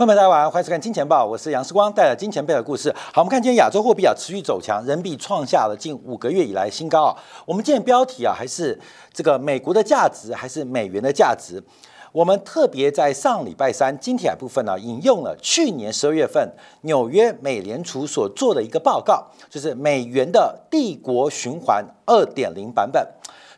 [0.00, 2.90] 朋友们大家晚欢迎收看《金钱报》，我是杨世光，带来金钱背的故事。
[3.12, 7.12] 好，我们看今天亚洲货币啊持续走强，人民币创下了近五个月以来新高啊。
[7.44, 8.80] 我们今天标题啊还是
[9.12, 11.62] 这个美国的价值还是美元的价值？
[12.12, 23.06] 我们特别在上礼拜三金铁部分呢引用了去年十二月份纽约美联储所做的一个报告，就是美元的帝国循环二点零版本。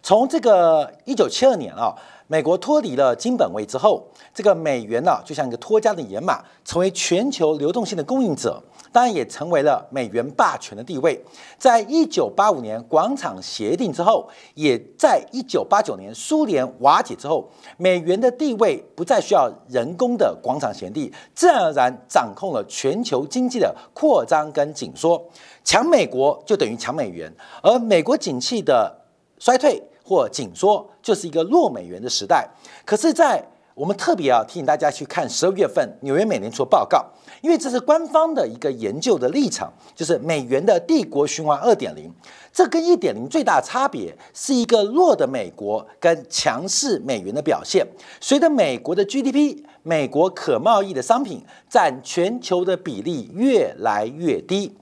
[0.02, 1.94] 从这个一九七二年啊，
[2.26, 4.06] 美国脱离了金本位之后。
[4.34, 11.22] 这个美元呢，就像一个脱缰的野马，成为全球流动性的供应者，当然也成为了美元霸权的地位。
[11.58, 17.46] 在一九八五年广场协定之后，也在一九八九年苏联瓦解之后，
[17.76, 25.22] 美元的地位不再需要人工的广场协定，自然而然掌控了全球经济的扩张跟紧缩。
[25.62, 27.30] 强美国就等于强美元，
[27.62, 28.96] 而美国景气的
[29.38, 32.46] 衰退或紧缩，就是一个弱美元的时代。
[32.84, 33.42] 可是，在
[33.74, 37.02] 我们特别要提醒大家去看十二月份纽约美联储报告，
[37.40, 42.12] 因为这是官方的一个研究的立场，就是美元的帝国循环二点零。
[42.52, 47.86] 这跟一点零最大差别是一个弱的美国跟强势美元的表现。
[48.20, 54.76] 随着美国的 GDP，美国可贸易的商品占全球的比例越来越低。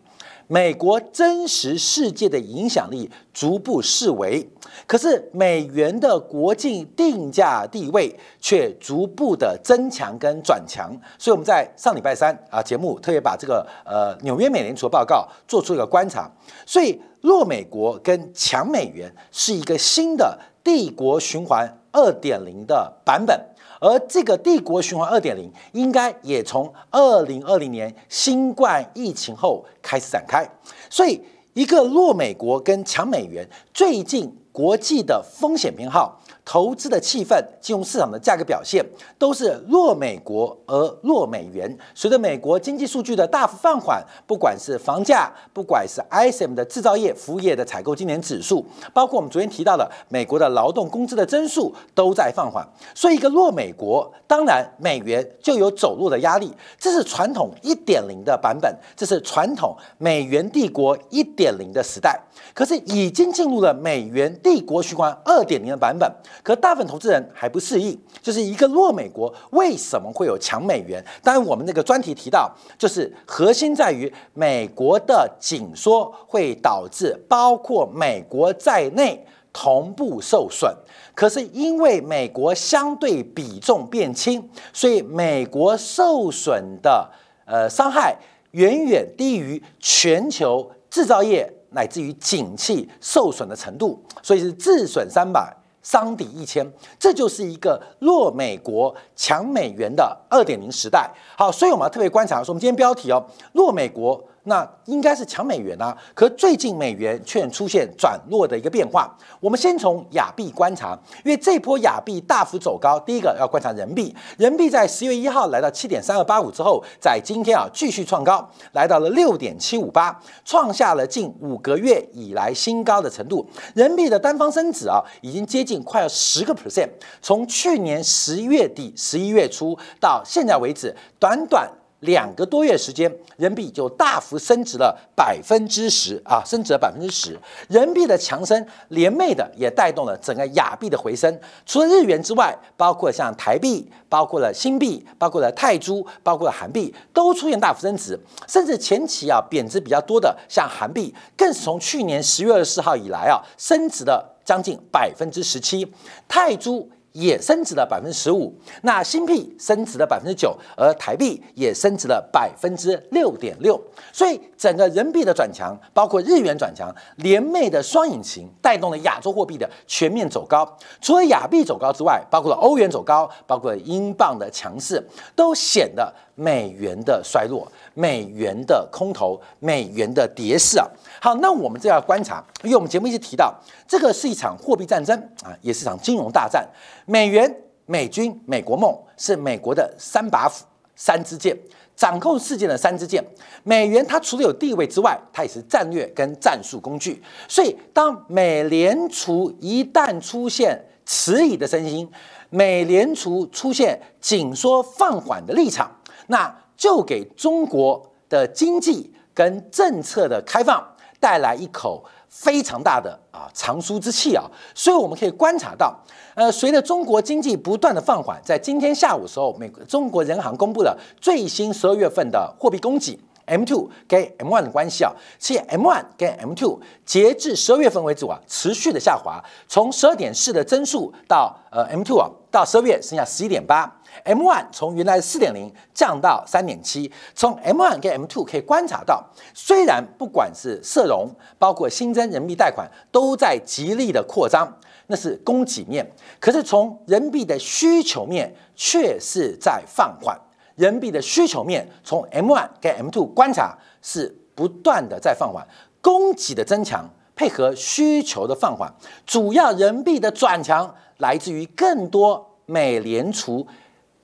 [0.53, 4.45] 美国真实世界的影响力逐步式微，
[4.85, 10.91] 可是美元的国际定价地位却逐步的增强跟转强。
[11.17, 16.29] 所以我们在上礼拜三啊节目特别把这个呃纽约美联储报告做出一个观察。
[16.67, 23.41] 所以弱美国跟强美元是一个新的帝国循环二点零的版本。
[23.81, 30.49] 而这个帝国循环二点零，应该也从二零二零年新冠疫情后开始展开。
[30.89, 31.21] 所以，
[31.55, 36.21] 一个弱美国跟强美元，最近国际的风险偏好。
[36.45, 38.85] 投资的气氛、金融市场的价格表现
[39.19, 41.79] 都是弱美国而弱美元。
[41.95, 52.67] 随着美国经济数据的大幅放缓，不管是房价，不管是 ISM 的制造业、服务业的采购今年指数，包括我们昨天提到的美国的劳动工资的增速都在放缓。
[52.95, 56.53] 所以，一个弱美国，当然美元就有走弱的压力。
[56.79, 62.19] 这是传统一点零的版本，这是传统美元帝国一点零的时代。
[62.55, 66.11] 可是，已经进入了美元帝国循环二点零的版本。
[66.43, 71.05] 可大部分投资人还不适应，就是一个弱美国为什么会有强美元？
[71.23, 80.75] 当然，我们那个专题提到，就是核心在于美国的紧缩会导致包括美国在内同步受损。
[81.15, 87.11] 可是因为美国相对比重变轻，所以美国受损的
[87.45, 88.17] 呃伤害
[88.53, 95.55] 远远低于全球制造业乃至于景气受损的程度，所以是自损三百。
[95.83, 96.67] 伤敌一千，
[96.99, 101.11] 这就是一个弱美国强美元的二点零时代。
[101.37, 104.23] 好，所以我们要特别观察，说我们今天标题哦，弱美国。
[104.45, 109.15] 那应该是强美元啊，可最近美元却出现转弱的一个变化。
[109.39, 114.17] 我们先从亚币观察，因为这波亚币大幅走高，第一个要观察人民币。
[114.39, 123.47] 人民币在十月一号来到七点三二八五之后，在今天啊继续创高，来到了六点七五八，创下了近五个月以来新高的程度。
[123.75, 126.89] 人民币的单方升值啊，已经接近快要十个 percent，
[127.21, 131.71] 从去年十一月底、十一月初到现在为止，短短。
[132.01, 137.39] 两个多月时间，人民币就大幅升值了百分之十啊，升值了百分之十。
[137.69, 141.39] 人民币的强升，连袂的也带动了整个亚币的回升。
[141.67, 148.19] 除了日元之外，包括像台币、包括了新币、包括了泰铢、包括了韩币，都出现大幅升值。
[148.49, 155.87] 甚至前期啊贬值比较多的，像韩币，更是从去年十月二十四号以来啊升值了将近百分之十七。
[156.27, 156.89] 泰铢。
[157.13, 163.81] 也升值了百分之十五，那新币升值了百分之九，而台币也升值了百分之六点六，
[164.13, 170.77] 所以整个人民币的转强，包括日元转强，联袂的双引擎带动了亚洲货币的全面走高。
[171.01, 175.05] 除了亚币走高之外，包括了欧元走高，包括了英镑的强势，
[175.35, 180.89] 都显得美元的衰落、美元的空头、美元的跌势啊。
[181.21, 183.55] 好，那我们这要观察，因为我们节目一直提到，
[183.87, 186.67] 这个是一场货币战争啊，也是场金融大战。
[187.05, 187.55] 美元、
[187.85, 190.65] 美军、美国梦是美国的三把斧、
[190.97, 191.55] 三支箭，
[191.95, 193.23] 掌控世界的三支箭。
[193.63, 197.23] 美元它除了有地位之外，它也是战略跟战术工具。
[197.47, 202.11] 所以，当美联储一旦出现迟疑的声音，
[202.49, 205.91] 美联储出现紧缩放缓的立场，
[206.31, 210.83] 那就给中国的经济跟政策的开放。
[211.21, 214.43] 带来一口非常大的啊藏书之气啊，
[214.75, 215.95] 所以我们可以观察到，
[216.35, 223.21] 呃，随着中国经济不断的放缓，在今天下午的时候，美国中国人行公布了最新十二月份的货币供给。
[223.47, 233.93] M two 跟 M one 的关系啊，其实 M one 跟 M two 截至十二月份为止啊，持续的下滑，从十二点四的增速到呃 M two 啊，到十二月剩下十一点八
[234.25, 239.25] ，M one 从原来四点零降到三点七，从 M one 跟 M two 可以观察到，
[239.55, 244.73] 虽然不管是社融，包括新增人民币贷款都在极力的扩张，
[245.07, 250.39] 那是供给面，可是从人民币的需求面却是在放缓。
[250.77, 255.67] 人民币的需求面，从 M one 跟 M two 观察是不断的在放缓，
[256.01, 257.05] 供给的增强
[257.35, 258.91] 配合需求的放缓，
[259.27, 263.67] 主要人民币的转强来自于更多美联储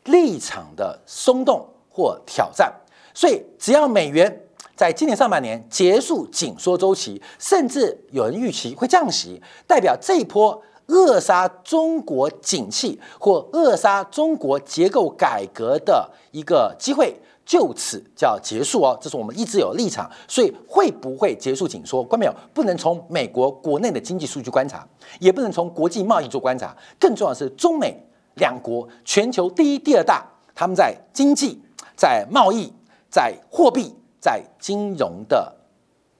[0.06, 2.75] 立场的松动或挑战。
[3.14, 10.62] 所以，只要美元在今年上半年结束紧缩周期，甚至有人预期会降息，代表这一波。
[10.88, 17.12] 扼杀中国景气或扼杀中国结构改革的一个机会
[17.44, 20.08] 就此叫结束哦，这是我们一直有立场。
[20.29, 22.05] 所以会不会结束紧缩？
[22.05, 22.32] 关没有？
[22.55, 24.87] 不能从美国国内的经济数据观察，
[25.19, 26.73] 也不能从国际贸易做观察。
[27.00, 28.00] 更重要的是，中美
[28.37, 31.61] 两国全球第一、第二大，他们在经济、
[31.94, 32.73] 在贸易、
[33.11, 35.55] 在货币、在金融的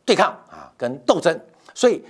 [0.05, 1.41] 对抗啊，跟斗争。
[1.75, 2.05] 所以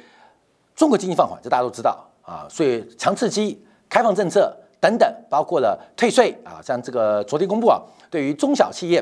[0.75, 2.03] 中国经济放缓，这大家都知道。
[2.23, 7.81] 啊，所以强刺激、开放政策等等，包括了退税啊，像这个昨天公布啊，
[8.11, 9.00] 对于中小企业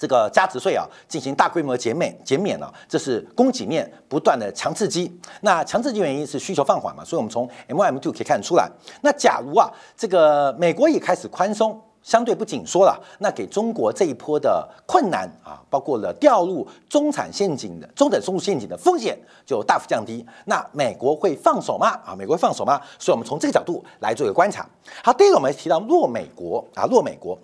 [0.00, 5.14] 这个加值税啊进行大规模减免减免了，这是供给面不断的强刺激。
[5.42, 8.66] 那强刺激原因是需求放缓嘛，所以我们从 M M two 可以看出来。
[9.02, 11.78] 那假如啊，这个美国也开始宽松。
[12.02, 20.24] 相对不紧缩了，那给中国这一波的困难啊，包括了掉入中产陷阱的中等收入陷阱的风险就大幅降低。
[20.46, 21.88] 那美国会放手吗？
[22.02, 22.80] 啊，美国会放手吗？
[22.98, 24.66] 所以我们从这个角度来做一个观察。
[25.04, 27.38] 好，第一个我们提到弱美国啊，弱美国，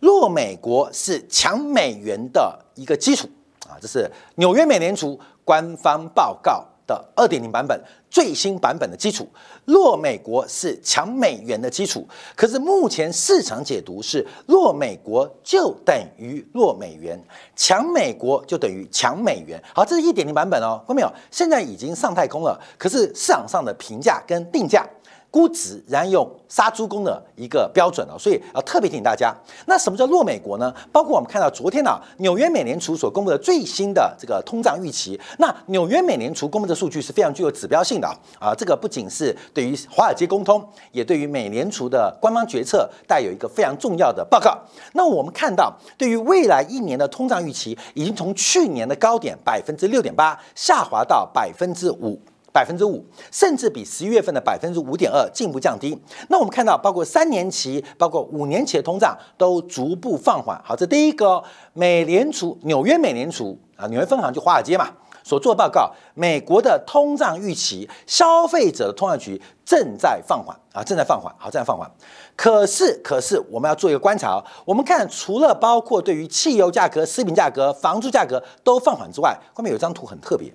[0.00, 3.28] 弱美国是强美元的一个基础
[3.68, 6.66] 啊，这是纽约美联储官方报告。
[6.90, 7.80] 的二点零版本
[8.10, 9.24] 最新版本的基础，
[9.64, 12.04] 弱美国是强美元的基础。
[12.34, 17.16] 可是目前市场解读是弱美国就等于弱美元，
[17.54, 19.62] 强美国就等于强美元。
[19.72, 21.12] 好，这是一点零版本哦，看到没有？
[21.30, 24.84] 现在已经上太空了，可是市场上的评价跟定价。
[25.30, 29.32] 估值仍然用杀猪工的一个标准哦，所以要特别提醒大家。
[29.66, 30.74] 那什么叫弱美国呢？
[30.90, 35.18] 包括我们看到昨天呢，纽约美联储所公布的最新的这个通胀预期。
[35.38, 38.08] 那纽约美联储公布的数据是非常具有指标性的
[38.40, 44.58] 啊，这个不仅是对于华尔街沟通，也对于美联储的官方决策带有一个非常重要的报告。
[44.94, 52.20] 那我们看到，对于未来一年的通胀预期，已经从去年的高点百分之六点八下滑到百分之五。
[52.52, 55.96] 百分之五，甚至比十一月份的百分之五点二进一步降低。
[56.28, 60.60] 那我们看到，包括三年期、包括五年期的通胀都逐步放缓。
[60.64, 61.42] 好，这第一个，
[61.72, 64.90] 美联储纽约美联储啊，纽约分行就华尔街嘛，
[65.22, 71.88] 所做报告，美国的通胀预期，消费者的通胀局正在放缓啊，正在放缓，好，正在放缓。
[72.34, 80.52] 可是，可是我们要做一个观察，我们看除了包括对于汽油价格、食品价格、房租价格都放缓之外，后面有一张图很特别，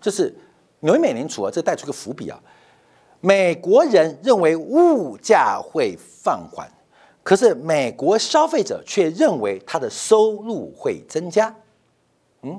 [0.00, 0.36] 就是。
[0.80, 2.38] 纽约美联储啊，这带出个伏笔啊。
[3.20, 6.66] 美国人认为物价会放缓，
[7.22, 11.54] 可是美国消费者却认为他的收入会增加。
[12.40, 12.58] 嗯，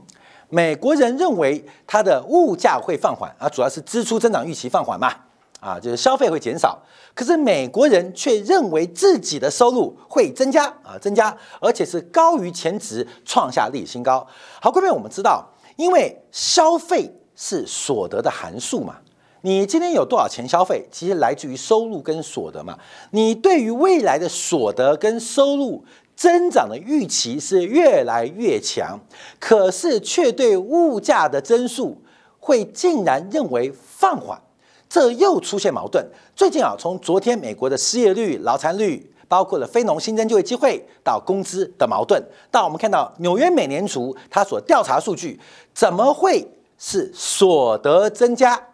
[0.49, 5.11] 美国人认为他的物价会放缓啊，主要是支出增长预期放缓嘛，
[5.59, 6.79] 啊，就是消费会减少。
[7.15, 14.27] 可是美国人却认为自己的收入会增加啊，增加，而且是高于前值，创下历史新高。
[14.61, 15.43] 好，各位，我们知道，
[15.75, 17.11] 因为消费。
[17.43, 18.97] 是所得的函数嘛？
[19.41, 22.77] 你今天有多少钱消费，其实来自于收入跟所得嘛。
[23.09, 25.83] 你对于未来的所得跟收入
[26.15, 28.99] 增长的预期是越来越强，
[29.39, 31.99] 可是却对物价的增速
[32.39, 34.39] 会竟然认为放缓，
[34.87, 36.07] 这又出现矛盾。
[36.35, 45.39] 最近啊，从昨天美国的失业率、劳残率，包括了非农新增就业机会到工资的矛盾，到我们看到纽约美联储它所调查数据，
[45.73, 46.47] 怎么会？
[46.83, 48.69] 是所得增加，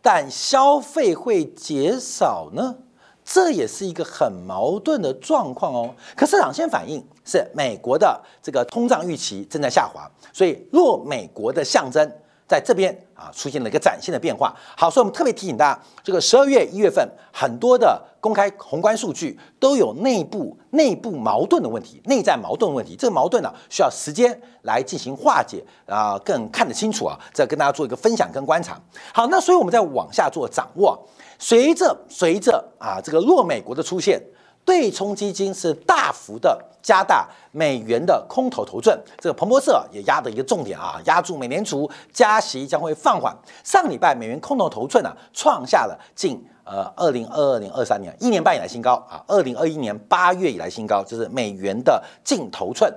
[0.00, 2.76] 但消费会减少呢？
[3.24, 5.92] 这也是一个很矛盾的状况哦。
[6.14, 12.08] 可市场先反应是美国的这个通胀预期正在下滑，所以若美国的象征
[12.46, 14.54] 在这边啊出现了一个崭新的变化。
[14.76, 22.94] 好，所以我们特别提醒大家，这个十二月一月份很多的公开宏观数据都有内部内部矛盾的问题，内在矛盾问题。
[22.96, 27.18] 这个矛盾呢需要时间来进行化解啊，更看得清楚啊。
[27.32, 28.80] 再跟大家做一个分享跟观察。
[29.12, 30.98] 好，那所以我们在往下做掌握，
[31.38, 34.22] 随着随着啊这个弱美国的出现。
[34.64, 43.34] 对冲基金是大幅的加大美元的空头头寸，这个彭博社也压的一个重点啊，压住美联储加息将会放缓。
[43.62, 52.92] 上礼拜美元空头头寸呢，创下了近呃二零二二年、二三年一年半以来新高啊，二零二一年八月以来新高，就是美元的净头寸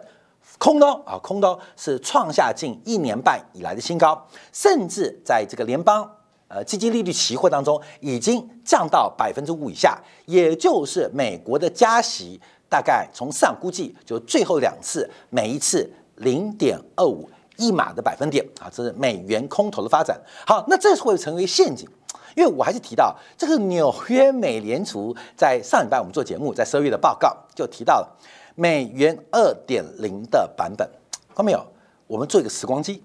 [0.58, 6.10] 空刀啊，空刀是创下近一年半以来的新高，甚至在这个联邦。
[6.50, 12.40] 呃，基金利率期货当中已经降到百分之五以下，也就是美国的加息
[12.70, 20.18] 大概从市场估计就最后两次，每一次零点二五一码的百分点啊，这是美元空头的发展。
[20.46, 21.86] 好，那这是会成为陷阱，
[22.34, 28.18] 因为我还是提到这个纽约美联储在上礼拜我们做节目，在十二月的报告就提到了
[28.56, 30.90] 美元二点零的版本，
[31.36, 31.62] 看到没有？
[32.08, 33.04] 我们做一个时光机，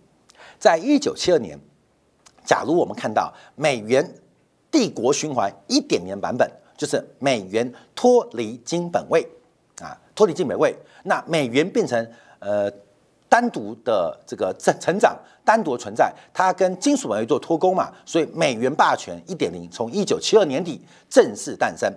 [0.60, 1.58] 在一九七二年。
[2.44, 4.08] 假如我们看到美元
[4.70, 9.26] 帝国循环一点零版本，就是美元脱离金本位
[9.80, 12.06] 啊，脱离金本位，那美元变成
[12.38, 12.70] 呃
[13.28, 21.92] 单独的这个成成长，单独存在，它跟金属本位做脱钩嘛，所以美元霸权一点零从一九七二年底正式诞生。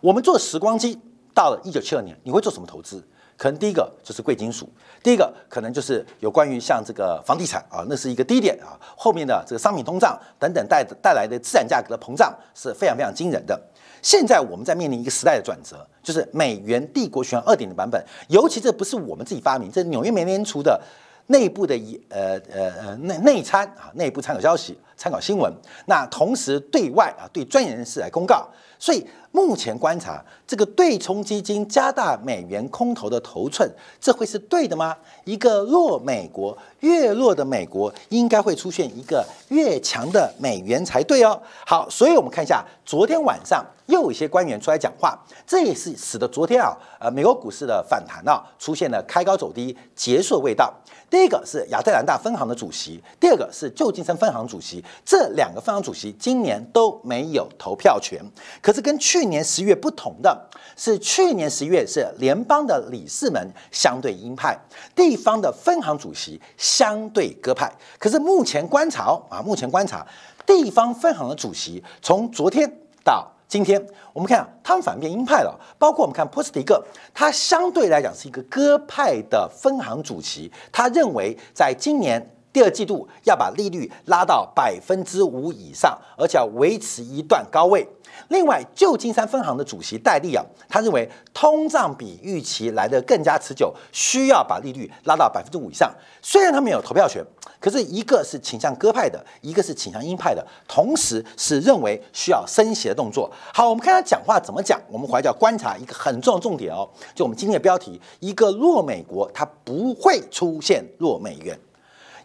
[0.00, 0.98] 我们做时光机
[1.34, 3.02] 到了一九七二年，你会做什么投资？
[3.36, 4.68] 可能第一个就是贵金属，
[5.02, 13.60] 第一个可能就是有关于像这个房地产啊，那是一个低点啊，后面的这个商品通胀等等带带来的资产价格的膨胀是非常非常惊人的。
[14.00, 20.80] 现在我们在面临一个时代的转折，就是美元帝国循环二点的版本，尤其这不是我们自己发明，这是纽约美联储的
[21.26, 25.52] 内部的一呃呃呃内内参啊，内部参考消息、参考新闻，
[25.86, 28.48] 那同时对外啊对专业人士来公告。
[28.78, 34.96] 所以目前观察，这个对冲基金加大美元空头的头寸，这会是对的吗？
[35.24, 41.40] 一个弱美国，越弱的美国，应该会出现一个越强的美元才对哦。
[41.66, 50.72] 好，所以我们看一下，昨天晚上又有一些官员出来讲话，这也是使得昨天啊，呃，美国股市的反弹啊，出现了开高走低、结束的味道。
[51.08, 58.20] 第一个是亚特兰大分行的主席，第二个是旧金山分行主席，这两个分行主席今年都没有投票权。
[58.66, 60.36] 可是跟去年十月不同的
[60.76, 64.58] 是，去年十月是联邦的理事们相对鹰派，
[64.92, 67.72] 地方的分行主席相对鸽派。
[67.96, 70.04] 可是目前观察啊，目前观察
[70.44, 72.68] 地方分行的主席从昨天
[73.04, 73.30] 到。
[73.46, 73.80] 今天
[74.12, 75.56] 我们看，他们反变鹰派了。
[75.78, 80.50] 包括我们看波斯蒂克，他相对来讲是一个鸽派的分行主席。
[80.72, 87.86] 他认为，在今年第二季度要把利率拉到百分之五以上，而且要维持一段高位。
[88.28, 95.94] 另外，旧金山分行的主席戴利啊，他认为通胀比预期来得更加持久，需要把利率拉到百分之五以上。
[96.22, 97.22] 虽然他们有投票权，
[97.60, 103.30] 可是一个是倾向鸽派的，一个是倾向鹰派的，同时是认为需要升息的动作。
[103.52, 104.80] 好，我们看他讲话怎么讲。
[104.90, 111.54] 我们回来要观察一个很重要的重点哦，就我们今天的标题：一个弱美国，它不会出现弱美元；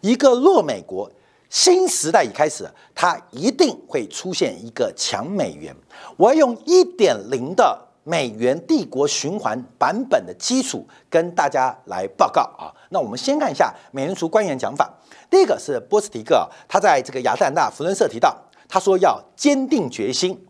[0.02, 1.10] 一个弱美国。
[1.48, 5.74] 新时代已开始，它一定会出现一个强美元。
[6.16, 12.72] 我要用一点零的美元帝国循环版本的基础跟大家来报告啊。
[12.88, 14.90] 那我们先看一下美联储官员讲法。
[15.28, 18.34] 第一个是波斯提克，他在这个亚特兰大福伦社提到，
[18.66, 20.42] 他说要坚定决心，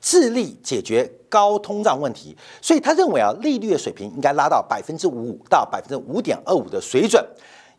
[0.00, 2.36] 致力解决高通胀问题。
[2.60, 7.24] 所以他认为啊，利率的水平应该拉到百分之五到百分之五点二五的水准。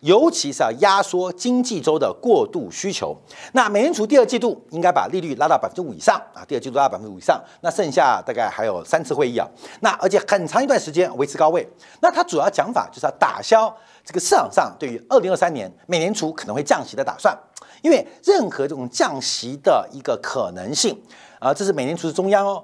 [0.02, 3.16] 尤其是要压缩经济周的过度需求。
[3.54, 7.44] 那美联储第二季度应该把利率拉到百分之五以上啊，第二季度拉到百分之五以上。
[7.62, 9.48] 那剩下大概还有三次会议啊，
[9.82, 11.68] 那而且很长一段时间维持高位。
[12.02, 13.76] 那它主要讲法就是要打消
[14.06, 17.38] 这个市场上对于二零二三年美联储可能会降息的打算，
[17.82, 20.98] 因为任何这种降息的一个可能性
[21.40, 22.64] 啊，这是美联储是中央哦，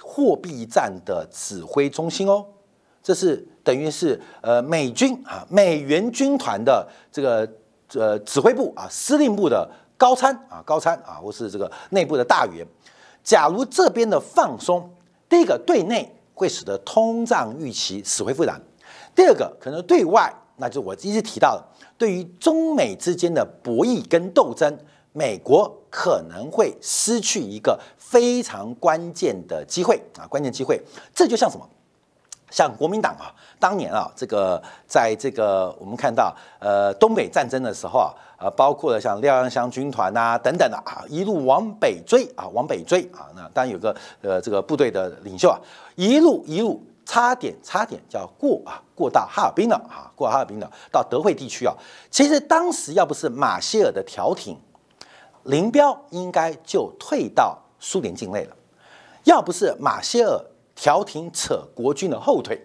[0.00, 2.46] 货币战的指挥中心哦。
[3.02, 7.48] 这是等于是呃美军啊美元军团的这个
[7.94, 12.66] 呃指挥部啊司令部的高参啊高参啊或是这个内部的大员，
[13.22, 14.90] 假如这边的放松，
[15.28, 18.60] 第一个对内会使得通胀预期死灰复燃，
[19.14, 21.64] 第二个可能对外，那就我一直提到的，
[21.96, 24.76] 对于中美之间的博弈跟斗争，
[25.12, 30.82] 美国可能会失去一个非常关键的机会啊关键机会，
[31.14, 31.64] 这就像什么？
[32.50, 45.58] 像国民党啊，当年啊，这个在这个我们看到呃东北战争的时候啊，呃，包括了像廖阳湘军团呐等等的啊，一路往北追啊，往北追啊，那当然有个呃这个部队的领袖啊，
[45.94, 51.72] 一路一路差点差点叫过啊，过到哈尔滨了啊，过哈尔滨了，到德惠地区啊，
[52.10, 54.58] 其实当时要不是马歇尔的调停，
[55.44, 58.56] 林彪应该就退到苏联境内了，
[59.24, 60.40] 要不是马歇尔。
[60.80, 62.58] 调停扯国军的后腿，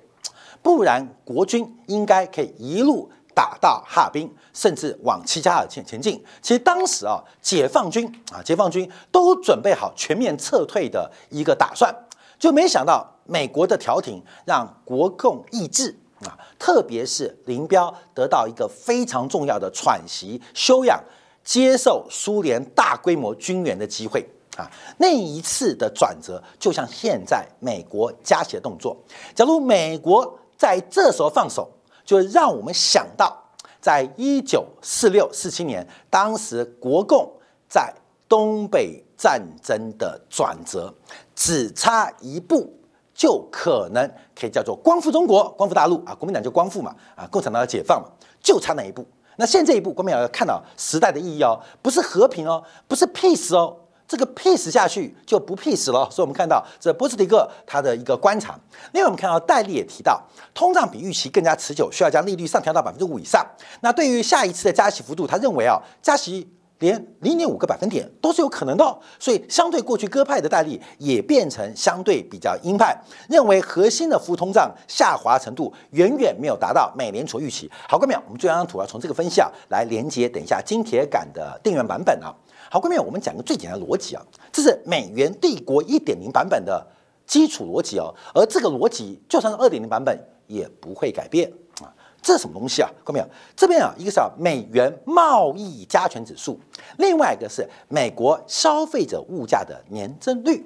[0.61, 6.23] 不然国军应该可以一路打到哈尔滨，甚至往齐齐哈尔前前进。
[6.41, 11.93] 其实当时啊，解放军啊，解放军都准备好全面撤退的一个打算，
[12.39, 21.03] 就没想到美国的调停让国共意志啊，特别是林彪得到一个非常重要的喘息、休养、
[21.43, 24.25] 接受苏联大规模军援的机会。
[24.57, 28.95] 啊，那一次的转折就像现在美国加息的动作。
[29.33, 31.69] 假如美国在这时候放手，
[32.05, 33.35] 就让我们想到，
[33.81, 37.29] 在一九四六四七年，当时国共
[37.67, 37.93] 在
[38.29, 40.93] 东北战争的转折，
[41.35, 42.73] 只差一步
[43.13, 46.15] 就可能可以叫做光复中国、光复大陆啊！
[46.15, 48.09] 国民党就光复嘛，啊，共产党要解放嘛，
[48.41, 49.05] 就差那一步。
[49.37, 53.75] 那现在这一步，国民党要看到时代的意义哦，不是和平哦，不是 peace 哦。
[54.07, 58.59] 这个 peace 下去就不 peace 了，所以我们看到这波士蒂克他的一个观察。
[58.93, 60.21] 另外，我们看到戴利也提到，
[60.53, 63.43] 通胀比预期更加持久，需要将利率上调到百分之五以上。
[63.81, 66.47] 那对于下一次的加息幅度，他认为啊，加息
[66.79, 68.99] 连零点五个百分点都是有可能的。
[69.17, 72.95] 所以，相对过去鸽派的戴利也变成相对比较鹰派，
[73.27, 77.71] 认为核心的负通胀下滑程度远远没有达到美联储预期。
[77.89, 82.31] 好，各位，我们这张图要从这个分析啊来连接，等一下金铁杆的电源版本啊。
[82.69, 86.85] 好，各位，我们讲个最简单的逻辑啊，这是美元帝国一点零版本的
[87.27, 91.93] 基础逻辑哦，而这个逻辑就算是二点零版本也不会改变啊。
[92.21, 92.89] 这是什么东西啊？
[93.05, 93.25] 看到没有？
[93.55, 96.59] 这边啊，一个是啊美元贸易加权指数，
[96.97, 100.65] 另外一个是美国消费者物价的年增率。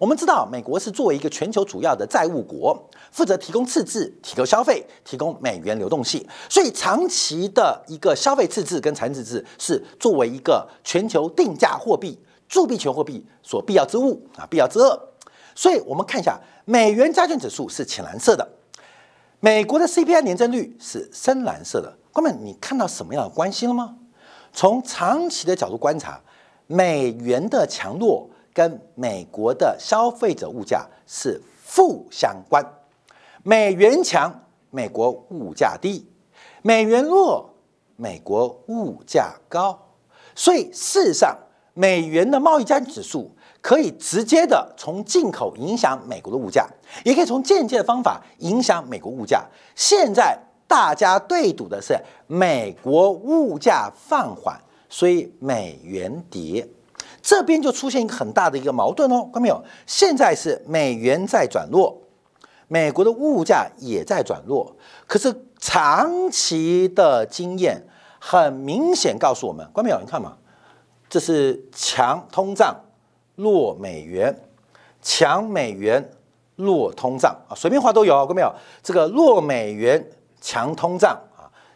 [0.00, 14.98] 我们知道，美国是作为一个全球主要的债务国，负责提供赤字、提供消费、提供美元流动性，所以长期的一个消费赤字跟财政赤字是作为一个全球定价货币、铸币权货币所必要之物啊，必要之恶。
[15.54, 18.48] 所以我们看一下，美元加权指数是浅蓝色的，
[19.40, 21.94] 美国的 CPI 年增率是深蓝色的。
[22.10, 23.96] 哥们，你看到什么样的关系了吗？
[24.50, 26.22] 从长期的角度观察，
[26.66, 28.30] 美元的强弱。
[28.60, 32.62] 跟美国的消费者物价是负相关，
[33.42, 34.30] 美元强，
[34.68, 36.04] 美国物价低；
[36.60, 37.54] 美元弱，
[37.96, 39.78] 美国物价高。
[40.34, 41.34] 所以事实上，
[41.72, 46.68] 美元的贸易加指数可以直接的从进口影响美国的物价，
[47.02, 49.42] 也可以从间接的方法影响美国物价。
[49.74, 56.68] 现在大家对赌的是美国物价放缓，所以美元跌。
[57.22, 59.62] 这边就出现一个很大的一个矛盾哦，看到没有？
[59.86, 62.00] 现在是美元在转弱，
[62.68, 64.74] 美国的物价也在转弱。
[65.06, 67.82] 可是长期的经验
[68.18, 70.00] 很明显告诉我们，关没有？
[70.00, 70.36] 你看嘛，
[71.08, 72.74] 这是强通胀
[73.36, 74.34] 弱美元，
[75.02, 76.10] 强美元
[76.56, 78.52] 弱通胀啊，随便画都有，关没有？
[78.82, 81.18] 这个弱美元强通胀。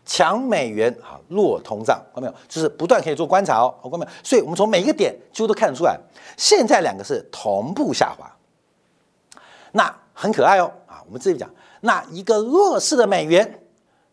[0.05, 2.35] 强美元啊，弱通胀，看到没有？
[2.49, 4.11] 就是不断可以做观察哦，看到没有？
[4.23, 5.99] 所以我们从每一个点几乎都看得出来，
[6.37, 8.31] 现在两个是同步下滑。
[9.73, 11.03] 那很可爱哦啊！
[11.07, 13.61] 我们自己讲，那一个弱势的美元，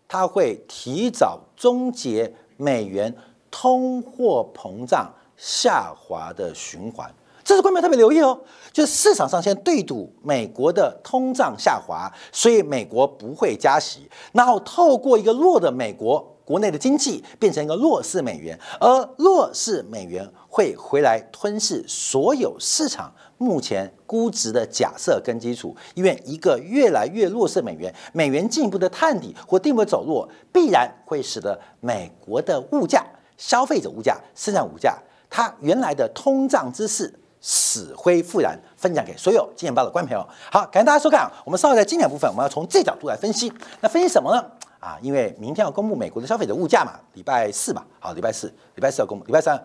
[0.08, 3.16] 它会提早终结美元
[3.52, 7.14] 通货膨胀下滑的循环。
[7.44, 8.40] 这是官媒特别留意哦，
[8.72, 33.06] 就是市场上现在对赌美国的通胀下滑，所以美国不会加息，然后透过一个弱的美国国内的经济变成一个弱势美元，而弱势美元会回来吞噬所有市场目前估值的假设跟基础，因为一个越来越弱势美元，美元进一步的探底或进一步走弱，必然会使得美国的物价、
[33.38, 34.98] 消费者物价、生产物价，
[35.30, 37.14] 它原来的通胀之势。
[37.42, 40.26] 死灰复燃，分享给所有金钱报的观众朋友。
[40.52, 41.30] 好，感谢大家收看。
[41.44, 43.52] 我们稍后在经典部分，我们要从这角度来分析。
[43.82, 44.46] 那分析什么呢？
[44.80, 47.86] 啊，因为明天要公布美国的消费者物价嘛，礼拜四吧。
[48.00, 49.56] 好，礼拜四，礼拜四要公布，礼拜三、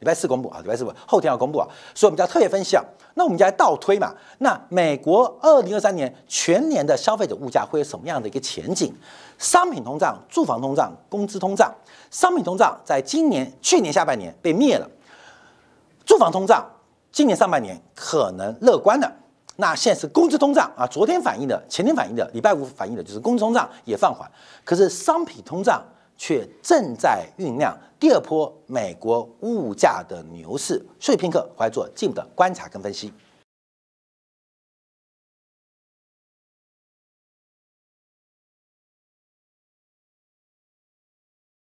[0.00, 1.68] 礼拜四公布啊，礼拜四后天要公布啊。
[1.94, 2.82] 所以我们就要特别分析啊。
[3.14, 4.14] 那我们就来倒推嘛。
[4.38, 8.94] 那美国二零二三年全年的消费者物价会有什么样的一个前景？
[9.38, 11.74] 商品通胀、住房通胀、工资通胀。
[12.10, 14.86] 商品通胀在今年、去年下半年被灭了，
[16.04, 16.64] 住房通胀。
[17.16, 19.10] 今年上半年可能乐观的，
[19.56, 24.30] 那现在是工资通胀啊，昨天反映的，前天反映的，礼拜五反映的就是工资通胀也放缓，
[24.66, 25.82] 可是商品通胀
[26.18, 30.84] 却正在酝酿第二波美国物价的牛市。
[31.00, 33.10] 所以片刻，我来做进一步的观察跟分析。